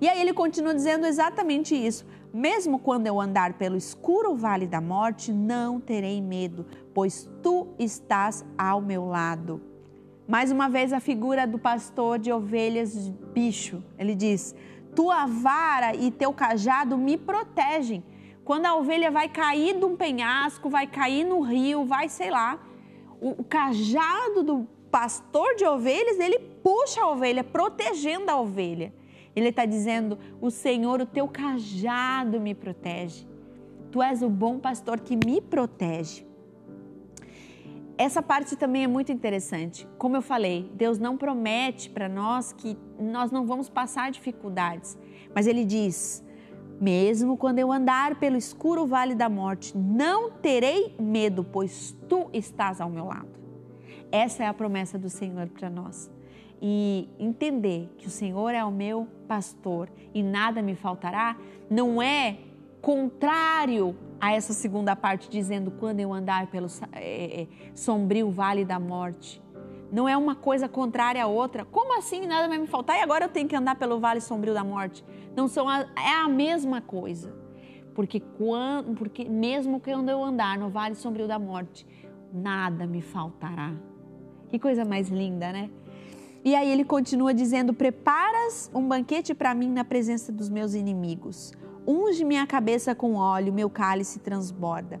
E 0.00 0.08
aí 0.08 0.20
ele 0.20 0.32
continua 0.32 0.74
dizendo 0.74 1.06
exatamente 1.06 1.74
isso. 1.74 2.06
Mesmo 2.32 2.78
quando 2.78 3.06
eu 3.06 3.20
andar 3.20 3.54
pelo 3.54 3.76
escuro 3.76 4.34
vale 4.34 4.66
da 4.66 4.80
morte, 4.80 5.32
não 5.32 5.80
terei 5.80 6.20
medo, 6.20 6.66
pois 6.92 7.30
tu 7.42 7.68
estás 7.78 8.44
ao 8.58 8.80
meu 8.80 9.06
lado. 9.06 9.62
Mais 10.26 10.50
uma 10.50 10.68
vez 10.68 10.92
a 10.92 11.00
figura 11.00 11.46
do 11.46 11.58
pastor 11.58 12.18
de 12.18 12.32
ovelhas 12.32 12.92
de 12.92 13.12
bicho. 13.32 13.84
Ele 13.98 14.14
diz: 14.14 14.54
tua 14.94 15.26
vara 15.26 15.94
e 15.94 16.10
teu 16.10 16.32
cajado 16.32 16.96
me 16.96 17.16
protegem. 17.16 18.02
Quando 18.44 18.66
a 18.66 18.74
ovelha 18.74 19.10
vai 19.10 19.28
cair 19.28 19.78
de 19.78 19.84
um 19.84 19.96
penhasco, 19.96 20.68
vai 20.68 20.86
cair 20.86 21.24
no 21.24 21.40
rio, 21.40 21.84
vai, 21.84 22.08
sei 22.08 22.30
lá, 22.30 22.58
o, 23.30 23.44
cajado 23.44 24.42
do 24.42 24.68
pastor 24.90 25.54
de 25.56 25.64
ovelhas, 25.64 26.18
ele 26.18 26.38
puxa 26.38 27.00
a 27.00 27.10
ovelha, 27.10 27.42
protegendo 27.42 28.30
a 28.30 28.38
ovelha. 28.38 28.92
Ele 29.34 29.48
está 29.48 29.64
dizendo: 29.64 30.18
O 30.40 30.50
Senhor, 30.50 31.00
o 31.00 31.06
teu 31.06 31.26
cajado 31.26 32.38
me 32.38 32.54
protege. 32.54 33.26
Tu 33.90 34.02
és 34.02 34.22
o 34.22 34.28
bom 34.28 34.58
pastor 34.58 35.00
que 35.00 35.16
me 35.16 35.40
protege. 35.40 36.26
Essa 37.96 38.20
parte 38.20 38.56
também 38.56 38.84
é 38.84 38.88
muito 38.88 39.12
interessante. 39.12 39.88
Como 39.96 40.16
eu 40.16 40.22
falei, 40.22 40.70
Deus 40.74 40.98
não 40.98 41.16
promete 41.16 41.88
para 41.88 42.08
nós 42.08 42.52
que 42.52 42.76
nós 42.98 43.30
não 43.30 43.46
vamos 43.46 43.68
passar 43.68 44.10
dificuldades, 44.10 44.98
mas 45.34 45.46
Ele 45.46 45.64
diz: 45.64 46.22
mesmo 46.80 47.36
quando 47.36 47.58
eu 47.58 47.72
andar 47.72 48.16
pelo 48.16 48.36
escuro 48.36 48.86
vale 48.86 49.14
da 49.14 49.28
morte, 49.28 49.76
não 49.76 50.30
terei 50.30 50.94
medo, 50.98 51.44
pois 51.44 51.96
tu 52.08 52.28
estás 52.32 52.80
ao 52.80 52.90
meu 52.90 53.06
lado. 53.06 53.28
Essa 54.10 54.44
é 54.44 54.46
a 54.46 54.54
promessa 54.54 54.98
do 54.98 55.08
Senhor 55.08 55.48
para 55.48 55.68
nós. 55.68 56.10
E 56.60 57.08
entender 57.18 57.92
que 57.98 58.06
o 58.06 58.10
Senhor 58.10 58.50
é 58.50 58.64
o 58.64 58.70
meu 58.70 59.08
pastor 59.26 59.88
e 60.14 60.22
nada 60.22 60.62
me 60.62 60.74
faltará, 60.74 61.36
não 61.68 62.00
é 62.00 62.38
contrário 62.80 63.96
a 64.20 64.32
essa 64.32 64.52
segunda 64.52 64.94
parte, 64.94 65.28
dizendo 65.28 65.70
quando 65.70 66.00
eu 66.00 66.12
andar 66.12 66.46
pelo 66.46 66.68
é, 66.92 67.42
é, 67.42 67.46
sombrio 67.74 68.30
vale 68.30 68.64
da 68.64 68.78
morte. 68.78 69.42
Não 69.94 70.08
é 70.08 70.16
uma 70.16 70.34
coisa 70.34 70.68
contrária 70.68 71.22
à 71.22 71.28
outra. 71.28 71.64
Como 71.64 71.96
assim 71.96 72.26
nada 72.26 72.48
vai 72.48 72.58
me 72.58 72.66
faltar 72.66 72.98
e 72.98 73.00
agora 73.00 73.26
eu 73.26 73.28
tenho 73.28 73.48
que 73.48 73.54
andar 73.54 73.76
pelo 73.76 74.00
vale 74.00 74.20
sombrio 74.20 74.52
da 74.52 74.64
morte? 74.64 75.04
Não 75.36 75.46
são 75.46 75.68
a, 75.68 75.86
é 75.96 76.16
a 76.16 76.28
mesma 76.28 76.80
coisa. 76.80 77.32
Porque, 77.94 78.18
quando, 78.18 78.96
porque 78.96 79.24
mesmo 79.28 79.78
quando 79.78 80.08
eu 80.08 80.20
andar 80.20 80.58
no 80.58 80.68
vale 80.68 80.96
sombrio 80.96 81.28
da 81.28 81.38
morte, 81.38 81.86
nada 82.32 82.88
me 82.88 83.00
faltará. 83.00 83.72
Que 84.48 84.58
coisa 84.58 84.84
mais 84.84 85.10
linda, 85.10 85.52
né? 85.52 85.70
E 86.44 86.56
aí 86.56 86.72
ele 86.72 86.84
continua 86.84 87.32
dizendo: 87.32 87.72
Preparas 87.72 88.68
um 88.74 88.88
banquete 88.88 89.32
para 89.32 89.54
mim 89.54 89.70
na 89.70 89.84
presença 89.84 90.32
dos 90.32 90.50
meus 90.50 90.74
inimigos. 90.74 91.52
Unge 91.86 92.24
minha 92.24 92.44
cabeça 92.48 92.96
com 92.96 93.14
óleo, 93.14 93.52
meu 93.52 93.70
cálice 93.70 94.18
transborda. 94.18 95.00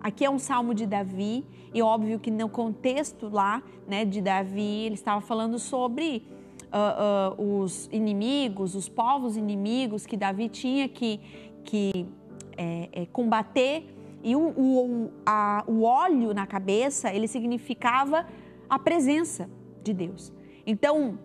Aqui 0.00 0.24
é 0.24 0.30
um 0.30 0.38
salmo 0.38 0.74
de 0.74 0.86
Davi, 0.86 1.44
e 1.74 1.82
óbvio 1.82 2.18
que 2.18 2.30
no 2.30 2.48
contexto 2.48 3.28
lá 3.28 3.62
né, 3.86 4.04
de 4.04 4.20
Davi, 4.20 4.84
ele 4.84 4.94
estava 4.94 5.20
falando 5.20 5.58
sobre 5.58 6.24
uh, 6.72 7.40
uh, 7.40 7.62
os 7.62 7.88
inimigos, 7.92 8.74
os 8.74 8.88
povos 8.88 9.36
inimigos 9.36 10.06
que 10.06 10.16
Davi 10.16 10.48
tinha 10.48 10.88
que, 10.88 11.20
que 11.64 12.06
é, 12.56 12.88
é, 12.92 13.06
combater. 13.06 13.94
E 14.22 14.34
o, 14.34 14.48
o, 14.48 15.10
a, 15.24 15.64
o 15.66 15.82
óleo 15.82 16.34
na 16.34 16.46
cabeça, 16.46 17.12
ele 17.12 17.28
significava 17.28 18.26
a 18.68 18.78
presença 18.78 19.48
de 19.82 19.92
Deus. 19.92 20.32
Então, 20.66 21.18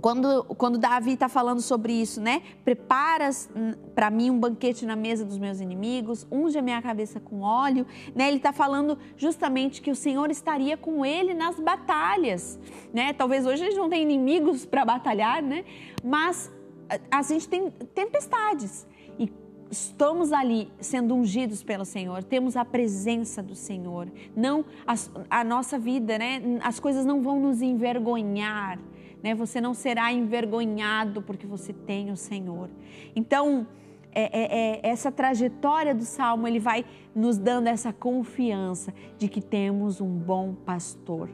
quando, 0.00 0.44
quando 0.56 0.78
Davi 0.78 1.12
está 1.12 1.28
falando 1.28 1.60
sobre 1.60 1.92
isso, 1.92 2.20
né? 2.20 2.42
Preparas 2.64 3.50
para 3.94 4.10
mim 4.10 4.30
um 4.30 4.38
banquete 4.38 4.84
na 4.86 4.96
mesa 4.96 5.24
dos 5.24 5.38
meus 5.38 5.60
inimigos, 5.60 6.26
unge 6.30 6.58
a 6.58 6.62
minha 6.62 6.80
cabeça 6.80 7.20
com 7.20 7.40
óleo, 7.40 7.86
né? 8.14 8.28
Ele 8.28 8.38
está 8.38 8.52
falando 8.52 8.98
justamente 9.16 9.80
que 9.82 9.90
o 9.90 9.96
Senhor 9.96 10.30
estaria 10.30 10.76
com 10.76 11.04
ele 11.04 11.34
nas 11.34 11.58
batalhas, 11.60 12.58
né? 12.92 13.12
Talvez 13.12 13.46
hoje 13.46 13.64
gente 13.64 13.76
não 13.76 13.88
tenha 13.88 14.02
inimigos 14.02 14.64
para 14.64 14.84
batalhar, 14.84 15.42
né? 15.42 15.64
Mas 16.02 16.50
a, 16.88 17.18
a 17.18 17.22
gente 17.22 17.48
tem 17.48 17.70
tempestades 17.94 18.86
e 19.18 19.30
estamos 19.70 20.32
ali 20.32 20.70
sendo 20.80 21.14
ungidos 21.14 21.62
pelo 21.62 21.84
Senhor, 21.84 22.24
temos 22.24 22.56
a 22.56 22.64
presença 22.64 23.42
do 23.42 23.54
Senhor. 23.54 24.10
Não 24.34 24.64
a, 24.86 24.94
a 25.40 25.44
nossa 25.44 25.78
vida, 25.78 26.18
né? 26.18 26.42
As 26.62 26.80
coisas 26.80 27.04
não 27.04 27.22
vão 27.22 27.38
nos 27.38 27.60
envergonhar 27.62 28.78
né? 29.22 29.34
Você 29.34 29.60
não 29.60 29.74
será 29.74 30.12
envergonhado 30.12 31.22
porque 31.22 31.46
você 31.46 31.72
tem 31.72 32.10
o 32.10 32.16
Senhor. 32.16 32.70
Então, 33.14 33.66
é, 34.12 34.22
é, 34.22 34.58
é, 34.58 34.80
essa 34.82 35.12
trajetória 35.12 35.94
do 35.94 36.04
Salmo, 36.04 36.46
ele 36.48 36.58
vai 36.58 36.84
nos 37.14 37.38
dando 37.38 37.68
essa 37.68 37.92
confiança 37.92 38.92
de 39.18 39.28
que 39.28 39.40
temos 39.40 40.00
um 40.00 40.18
bom 40.18 40.54
pastor. 40.54 41.30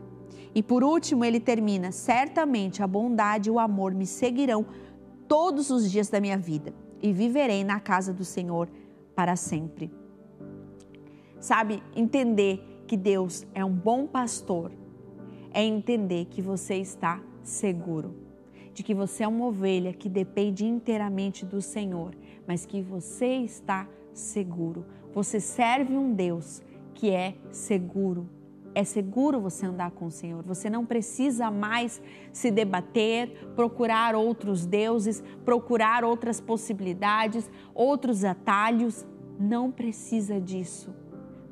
E 0.55 0.63
por 0.63 0.85
último, 0.85 1.25
ele 1.25 1.41
termina: 1.41 1.91
certamente 1.93 2.83
a 2.83 2.87
bondade 2.87 3.49
e 3.49 3.53
o 3.53 3.59
amor 3.59 3.95
me 3.95 4.07
seguirão 4.07 4.67
todos 5.27 5.71
os 5.71 5.91
dias 5.91 6.09
da 6.09 6.21
minha 6.21 6.39
vida 6.39 6.75
e 7.03 7.13
viverei 7.13 7.65
na 7.65 7.81
casa 7.81 8.13
do 8.13 8.25
Senhor 8.25 8.69
para 9.15 9.37
sempre. 9.37 9.91
Sabe, 11.41 11.83
entender 11.95 12.85
que 12.87 12.97
Deus 12.97 13.47
é 13.55 13.65
um 13.65 13.73
bom 13.73 14.07
pastor 14.07 14.73
é 15.57 15.65
entender 15.65 16.27
que 16.27 16.43
você 16.43 16.75
está 16.75 17.19
seguro, 17.47 18.15
de 18.75 18.83
que 18.83 18.95
você 18.95 19.23
é 19.23 19.29
uma 19.29 19.47
ovelha 19.47 19.93
que 19.93 20.09
depende 20.09 20.67
inteiramente 20.67 21.47
do 21.47 21.63
Senhor, 21.63 22.15
mas 22.47 22.67
que 22.67 22.83
você 22.83 23.37
está 23.37 23.89
seguro. 24.13 24.85
Você 25.15 25.41
serve 25.41 25.97
um 25.97 26.13
Deus 26.13 26.63
que 26.95 27.11
é 27.11 27.37
seguro. 27.51 28.29
É 28.75 28.85
seguro 28.85 29.41
você 29.41 29.65
andar 29.65 29.91
com 29.93 30.07
o 30.07 30.11
Senhor. 30.11 30.43
Você 30.43 30.69
não 30.69 30.85
precisa 30.85 31.51
mais 31.51 32.03
se 32.31 32.51
debater, 32.51 33.49
procurar 33.55 34.15
outros 34.15 34.67
deuses, 34.67 35.25
procurar 35.45 36.05
outras 36.05 36.41
possibilidades, 36.41 37.51
outros 37.75 38.23
atalhos. 38.23 39.07
Não 39.41 39.71
precisa 39.71 40.39
disso. 40.39 40.95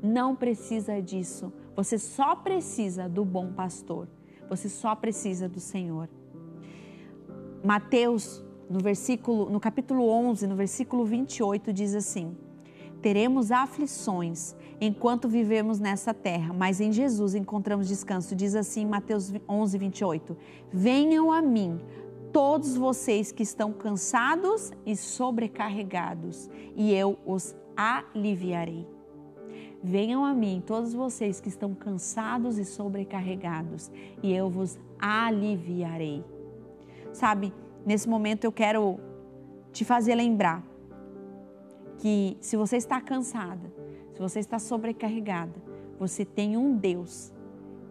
Não 0.03 0.35
precisa 0.35 1.01
disso. 1.01 1.51
Você 1.75 1.97
só 1.97 2.35
precisa 2.35 3.09
do 3.09 3.25
bom 3.25 3.51
pastor. 3.53 4.07
Você 4.49 4.69
só 4.69 4.95
precisa 4.95 5.47
do 5.49 5.59
Senhor. 5.59 6.09
Mateus, 7.63 8.43
no 8.69 8.79
versículo, 8.79 9.49
no 9.49 9.59
capítulo 9.59 10.07
11, 10.07 10.47
no 10.47 10.55
versículo 10.55 11.05
28 11.05 11.73
diz 11.73 11.95
assim: 11.95 12.37
Teremos 13.01 13.51
aflições 13.51 14.55
enquanto 14.79 15.27
vivemos 15.27 15.79
nessa 15.79 16.13
terra, 16.13 16.53
mas 16.53 16.79
em 16.79 16.91
Jesus 16.91 17.35
encontramos 17.35 17.87
descanso. 17.87 18.35
Diz 18.35 18.55
assim 18.55 18.85
Mateus 18.85 19.33
11, 19.49 19.77
28: 19.77 20.37
Venham 20.71 21.31
a 21.31 21.41
mim 21.41 21.79
todos 22.31 22.75
vocês 22.75 23.31
que 23.31 23.43
estão 23.43 23.71
cansados 23.71 24.71
e 24.85 24.95
sobrecarregados, 24.95 26.49
e 26.75 26.93
eu 26.93 27.17
os 27.25 27.55
aliviarei. 27.75 28.94
Venham 29.87 30.25
a 30.25 30.33
mim, 30.33 30.63
todos 30.65 30.95
vocês 30.95 31.39
que 31.39 31.47
estão 31.47 31.75
cansados 31.75 32.57
e 32.57 32.65
sobrecarregados, 32.65 33.91
e 34.23 34.33
eu 34.33 34.49
vos 34.49 34.79
aliviarei. 34.97 36.25
Sabe, 37.13 37.53
nesse 37.85 38.09
momento 38.09 38.45
eu 38.45 38.51
quero 38.51 38.99
te 39.71 39.85
fazer 39.85 40.15
lembrar 40.15 40.63
que 41.99 42.35
se 42.41 42.57
você 42.57 42.77
está 42.77 42.99
cansada, 42.99 43.71
se 44.11 44.19
você 44.19 44.39
está 44.39 44.57
sobrecarregada, 44.57 45.53
você 45.99 46.25
tem 46.25 46.57
um 46.57 46.75
Deus 46.75 47.31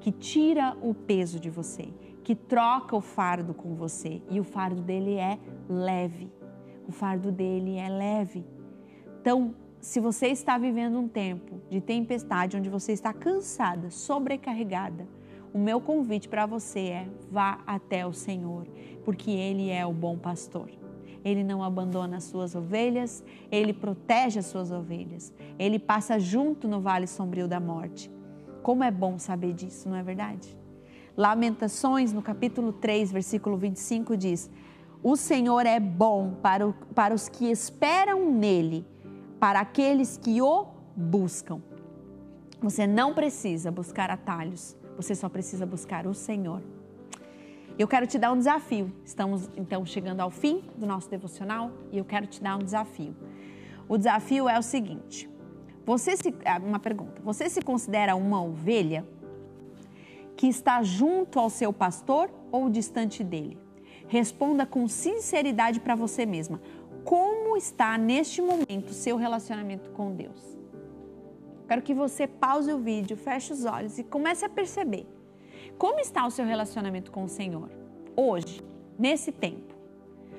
que 0.00 0.10
tira 0.10 0.76
o 0.82 0.94
peso 0.94 1.38
de 1.38 1.48
você, 1.48 1.94
que 2.24 2.34
troca 2.34 2.96
o 2.96 3.00
fardo 3.00 3.54
com 3.54 3.76
você, 3.76 4.20
e 4.28 4.40
o 4.40 4.44
fardo 4.44 4.82
dele 4.82 5.14
é 5.14 5.38
leve. 5.68 6.28
O 6.88 6.90
fardo 6.90 7.30
dele 7.30 7.76
é 7.76 7.88
leve. 7.88 8.44
Então, 9.20 9.54
se 9.84 10.00
você 10.00 10.28
está 10.28 10.56
vivendo 10.56 10.98
um 10.98 11.06
tempo 11.06 11.60
de 11.68 11.78
tempestade, 11.78 12.56
onde 12.56 12.70
você 12.70 12.92
está 12.92 13.12
cansada, 13.12 13.90
sobrecarregada, 13.90 15.06
o 15.52 15.58
meu 15.58 15.78
convite 15.78 16.26
para 16.26 16.46
você 16.46 16.80
é: 16.80 17.08
vá 17.30 17.60
até 17.66 18.06
o 18.06 18.12
Senhor, 18.12 18.66
porque 19.04 19.30
Ele 19.30 19.68
é 19.68 19.84
o 19.84 19.92
bom 19.92 20.16
pastor. 20.16 20.70
Ele 21.22 21.44
não 21.44 21.62
abandona 21.62 22.16
as 22.16 22.24
suas 22.24 22.54
ovelhas, 22.54 23.22
ele 23.50 23.72
protege 23.72 24.38
as 24.38 24.46
suas 24.46 24.70
ovelhas, 24.70 25.32
ele 25.58 25.78
passa 25.78 26.18
junto 26.18 26.66
no 26.66 26.80
vale 26.80 27.06
sombrio 27.06 27.46
da 27.46 27.60
morte. 27.60 28.10
Como 28.62 28.84
é 28.84 28.90
bom 28.90 29.18
saber 29.18 29.52
disso, 29.52 29.88
não 29.88 29.96
é 29.96 30.02
verdade? 30.02 30.56
Lamentações, 31.14 32.12
no 32.12 32.22
capítulo 32.22 32.72
3, 32.72 33.12
versículo 33.12 33.58
25, 33.58 34.16
diz: 34.16 34.50
O 35.02 35.14
Senhor 35.14 35.66
é 35.66 35.78
bom 35.78 36.32
para, 36.42 36.66
o, 36.66 36.72
para 36.94 37.14
os 37.14 37.28
que 37.28 37.50
esperam 37.50 38.30
nele 38.32 38.86
para 39.44 39.60
aqueles 39.60 40.16
que 40.16 40.40
o 40.40 40.68
buscam. 40.96 41.60
Você 42.62 42.86
não 42.86 43.12
precisa 43.12 43.70
buscar 43.70 44.10
atalhos, 44.10 44.74
você 44.96 45.14
só 45.14 45.28
precisa 45.28 45.66
buscar 45.66 46.06
o 46.06 46.14
Senhor. 46.14 46.62
Eu 47.78 47.86
quero 47.86 48.06
te 48.06 48.18
dar 48.18 48.32
um 48.32 48.38
desafio. 48.38 48.90
Estamos 49.04 49.50
então 49.54 49.84
chegando 49.84 50.20
ao 50.20 50.30
fim 50.30 50.64
do 50.78 50.86
nosso 50.86 51.10
devocional 51.10 51.70
e 51.92 51.98
eu 51.98 52.06
quero 52.06 52.26
te 52.26 52.42
dar 52.42 52.56
um 52.56 52.60
desafio. 52.60 53.14
O 53.86 53.98
desafio 53.98 54.48
é 54.48 54.58
o 54.58 54.62
seguinte: 54.62 55.28
você 55.84 56.16
se 56.16 56.34
é 56.42 56.56
uma 56.56 56.78
pergunta. 56.78 57.20
Você 57.22 57.50
se 57.50 57.60
considera 57.60 58.16
uma 58.16 58.42
ovelha 58.42 59.06
que 60.38 60.46
está 60.46 60.82
junto 60.82 61.38
ao 61.38 61.50
seu 61.50 61.70
pastor 61.70 62.30
ou 62.50 62.70
distante 62.70 63.22
dele? 63.22 63.58
Responda 64.08 64.64
com 64.64 64.88
sinceridade 64.88 65.80
para 65.80 65.94
você 65.94 66.24
mesma. 66.24 66.62
Como 67.04 67.54
está 67.56 67.98
neste 67.98 68.40
momento 68.40 68.88
o 68.88 68.94
seu 68.94 69.16
relacionamento 69.16 69.90
com 69.90 70.14
Deus? 70.14 70.58
Quero 71.68 71.82
que 71.82 71.92
você 71.92 72.26
pause 72.26 72.72
o 72.72 72.78
vídeo, 72.78 73.16
feche 73.16 73.52
os 73.52 73.66
olhos 73.66 73.98
e 73.98 74.04
comece 74.04 74.44
a 74.44 74.48
perceber 74.48 75.06
como 75.76 76.00
está 76.00 76.26
o 76.26 76.30
seu 76.30 76.44
relacionamento 76.44 77.10
com 77.10 77.24
o 77.24 77.28
Senhor 77.28 77.70
hoje, 78.16 78.62
nesse 78.98 79.32
tempo. 79.32 79.74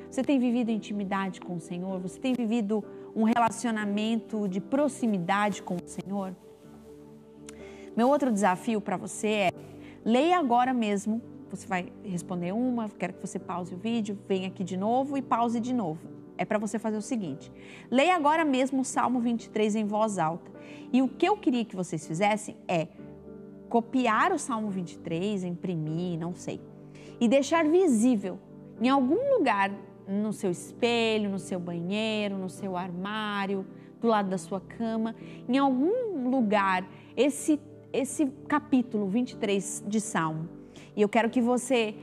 Você 0.09 0.23
tem 0.23 0.39
vivido 0.39 0.71
intimidade 0.71 1.39
com 1.39 1.55
o 1.55 1.59
Senhor? 1.59 1.99
Você 1.99 2.19
tem 2.19 2.33
vivido 2.33 2.83
um 3.15 3.23
relacionamento 3.23 4.47
de 4.47 4.59
proximidade 4.59 5.61
com 5.61 5.75
o 5.75 5.87
Senhor? 5.87 6.35
Meu 7.95 8.09
outro 8.09 8.31
desafio 8.31 8.81
para 8.81 8.97
você 8.97 9.27
é 9.27 9.51
leia 10.03 10.39
agora 10.39 10.73
mesmo. 10.73 11.21
Você 11.49 11.67
vai 11.67 11.91
responder 12.03 12.53
uma, 12.53 12.89
quero 12.89 13.13
que 13.13 13.21
você 13.21 13.37
pause 13.37 13.73
o 13.73 13.77
vídeo, 13.77 14.17
venha 14.27 14.47
aqui 14.47 14.63
de 14.63 14.75
novo 14.75 15.17
e 15.17 15.21
pause 15.21 15.59
de 15.59 15.73
novo. 15.73 16.14
É 16.37 16.45
para 16.45 16.57
você 16.57 16.77
fazer 16.77 16.97
o 16.97 17.01
seguinte: 17.01 17.51
leia 17.89 18.15
agora 18.15 18.43
mesmo 18.43 18.81
o 18.81 18.85
Salmo 18.85 19.19
23 19.19 19.75
em 19.75 19.85
voz 19.85 20.17
alta. 20.17 20.51
E 20.91 21.01
o 21.01 21.07
que 21.07 21.27
eu 21.27 21.37
queria 21.37 21.65
que 21.65 21.75
vocês 21.75 22.05
fizessem 22.05 22.55
é 22.67 22.87
copiar 23.69 24.31
o 24.31 24.39
Salmo 24.39 24.69
23, 24.69 25.43
imprimir, 25.43 26.19
não 26.19 26.33
sei, 26.33 26.61
e 27.19 27.27
deixar 27.27 27.65
visível 27.65 28.39
em 28.79 28.89
algum 28.89 29.37
lugar 29.37 29.71
no 30.07 30.31
seu 30.31 30.51
espelho, 30.51 31.29
no 31.29 31.39
seu 31.39 31.59
banheiro, 31.59 32.37
no 32.37 32.49
seu 32.49 32.77
armário, 32.77 33.65
do 33.99 34.07
lado 34.07 34.29
da 34.29 34.37
sua 34.37 34.61
cama, 34.61 35.15
em 35.47 35.57
algum 35.57 36.29
lugar 36.29 36.87
esse 37.15 37.59
esse 37.91 38.25
capítulo 38.47 39.07
23 39.07 39.85
de 39.87 40.01
Salmo. 40.01 40.49
E 40.95 41.01
eu 41.01 41.07
quero 41.07 41.29
que 41.29 41.39
você 41.39 41.95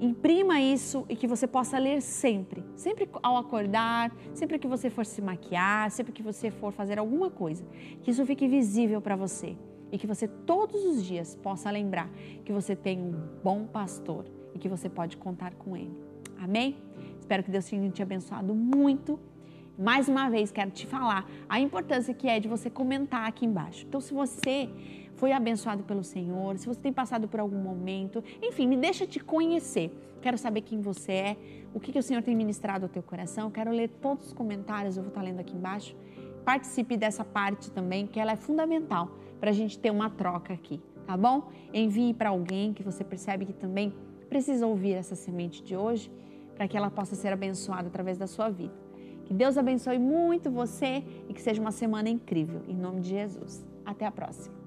imprima 0.00 0.60
isso 0.60 1.04
e 1.08 1.16
que 1.16 1.26
você 1.26 1.46
possa 1.46 1.78
ler 1.78 2.00
sempre, 2.02 2.64
sempre 2.76 3.08
ao 3.22 3.36
acordar, 3.36 4.14
sempre 4.34 4.58
que 4.58 4.66
você 4.66 4.90
for 4.90 5.06
se 5.06 5.22
maquiar, 5.22 5.90
sempre 5.90 6.12
que 6.12 6.22
você 6.22 6.50
for 6.50 6.72
fazer 6.72 6.98
alguma 6.98 7.30
coisa, 7.30 7.64
que 8.02 8.10
isso 8.10 8.24
fique 8.26 8.46
visível 8.46 9.00
para 9.00 9.16
você 9.16 9.56
e 9.92 9.98
que 9.98 10.06
você 10.06 10.26
todos 10.26 10.84
os 10.84 11.04
dias 11.04 11.36
possa 11.36 11.70
lembrar 11.70 12.10
que 12.44 12.52
você 12.52 12.74
tem 12.74 12.98
um 12.98 13.12
bom 13.42 13.64
pastor 13.64 14.26
e 14.54 14.58
que 14.58 14.68
você 14.68 14.88
pode 14.88 15.16
contar 15.16 15.54
com 15.54 15.76
ele. 15.76 15.96
Amém? 16.38 16.76
Espero 17.18 17.42
que 17.42 17.50
Deus 17.50 17.64
tenha 17.64 17.88
te 17.90 18.02
abençoado 18.02 18.54
muito. 18.54 19.18
Mais 19.78 20.08
uma 20.08 20.28
vez, 20.28 20.52
quero 20.52 20.70
te 20.70 20.86
falar 20.86 21.28
a 21.48 21.58
importância 21.58 22.14
que 22.14 22.28
é 22.28 22.38
de 22.38 22.46
você 22.46 22.70
comentar 22.70 23.26
aqui 23.26 23.44
embaixo. 23.44 23.84
Então, 23.88 24.00
se 24.00 24.14
você 24.14 24.68
foi 25.16 25.32
abençoado 25.32 25.82
pelo 25.84 26.02
Senhor, 26.02 26.58
se 26.58 26.66
você 26.66 26.80
tem 26.80 26.92
passado 26.92 27.28
por 27.28 27.40
algum 27.40 27.58
momento, 27.58 28.22
enfim, 28.42 28.66
me 28.66 28.76
deixa 28.76 29.06
te 29.06 29.20
conhecer. 29.20 29.92
Quero 30.20 30.38
saber 30.38 30.62
quem 30.62 30.80
você 30.80 31.12
é, 31.12 31.36
o 31.72 31.80
que, 31.80 31.92
que 31.92 31.98
o 31.98 32.02
Senhor 32.02 32.22
tem 32.22 32.34
ministrado 32.34 32.86
ao 32.86 32.88
teu 32.88 33.02
coração. 33.02 33.50
Quero 33.50 33.70
ler 33.70 33.88
todos 34.00 34.28
os 34.28 34.32
comentários, 34.32 34.96
eu 34.96 35.02
vou 35.02 35.10
estar 35.10 35.22
lendo 35.22 35.40
aqui 35.40 35.54
embaixo. 35.54 35.94
Participe 36.44 36.96
dessa 36.96 37.24
parte 37.24 37.70
também, 37.70 38.06
que 38.06 38.18
ela 38.18 38.32
é 38.32 38.36
fundamental 38.36 39.10
para 39.40 39.50
a 39.50 39.52
gente 39.52 39.78
ter 39.78 39.90
uma 39.90 40.08
troca 40.10 40.54
aqui, 40.54 40.80
tá 41.06 41.16
bom? 41.16 41.50
Envie 41.72 42.14
para 42.14 42.30
alguém 42.30 42.72
que 42.72 42.82
você 42.82 43.04
percebe 43.04 43.44
que 43.44 43.52
também 43.52 43.94
precisa 44.28 44.66
ouvir 44.66 44.94
essa 44.94 45.14
semente 45.14 45.62
de 45.62 45.76
hoje, 45.76 46.10
para 46.54 46.66
que 46.68 46.76
ela 46.76 46.90
possa 46.90 47.14
ser 47.14 47.32
abençoada 47.32 47.88
através 47.88 48.16
da 48.16 48.26
sua 48.26 48.48
vida. 48.48 48.74
Que 49.24 49.34
Deus 49.34 49.56
abençoe 49.56 49.98
muito 49.98 50.50
você 50.50 51.02
e 51.28 51.34
que 51.34 51.40
seja 51.40 51.60
uma 51.60 51.72
semana 51.72 52.08
incrível. 52.08 52.62
Em 52.68 52.76
nome 52.76 53.00
de 53.00 53.10
Jesus. 53.10 53.64
Até 53.84 54.06
a 54.06 54.10
próxima. 54.10 54.63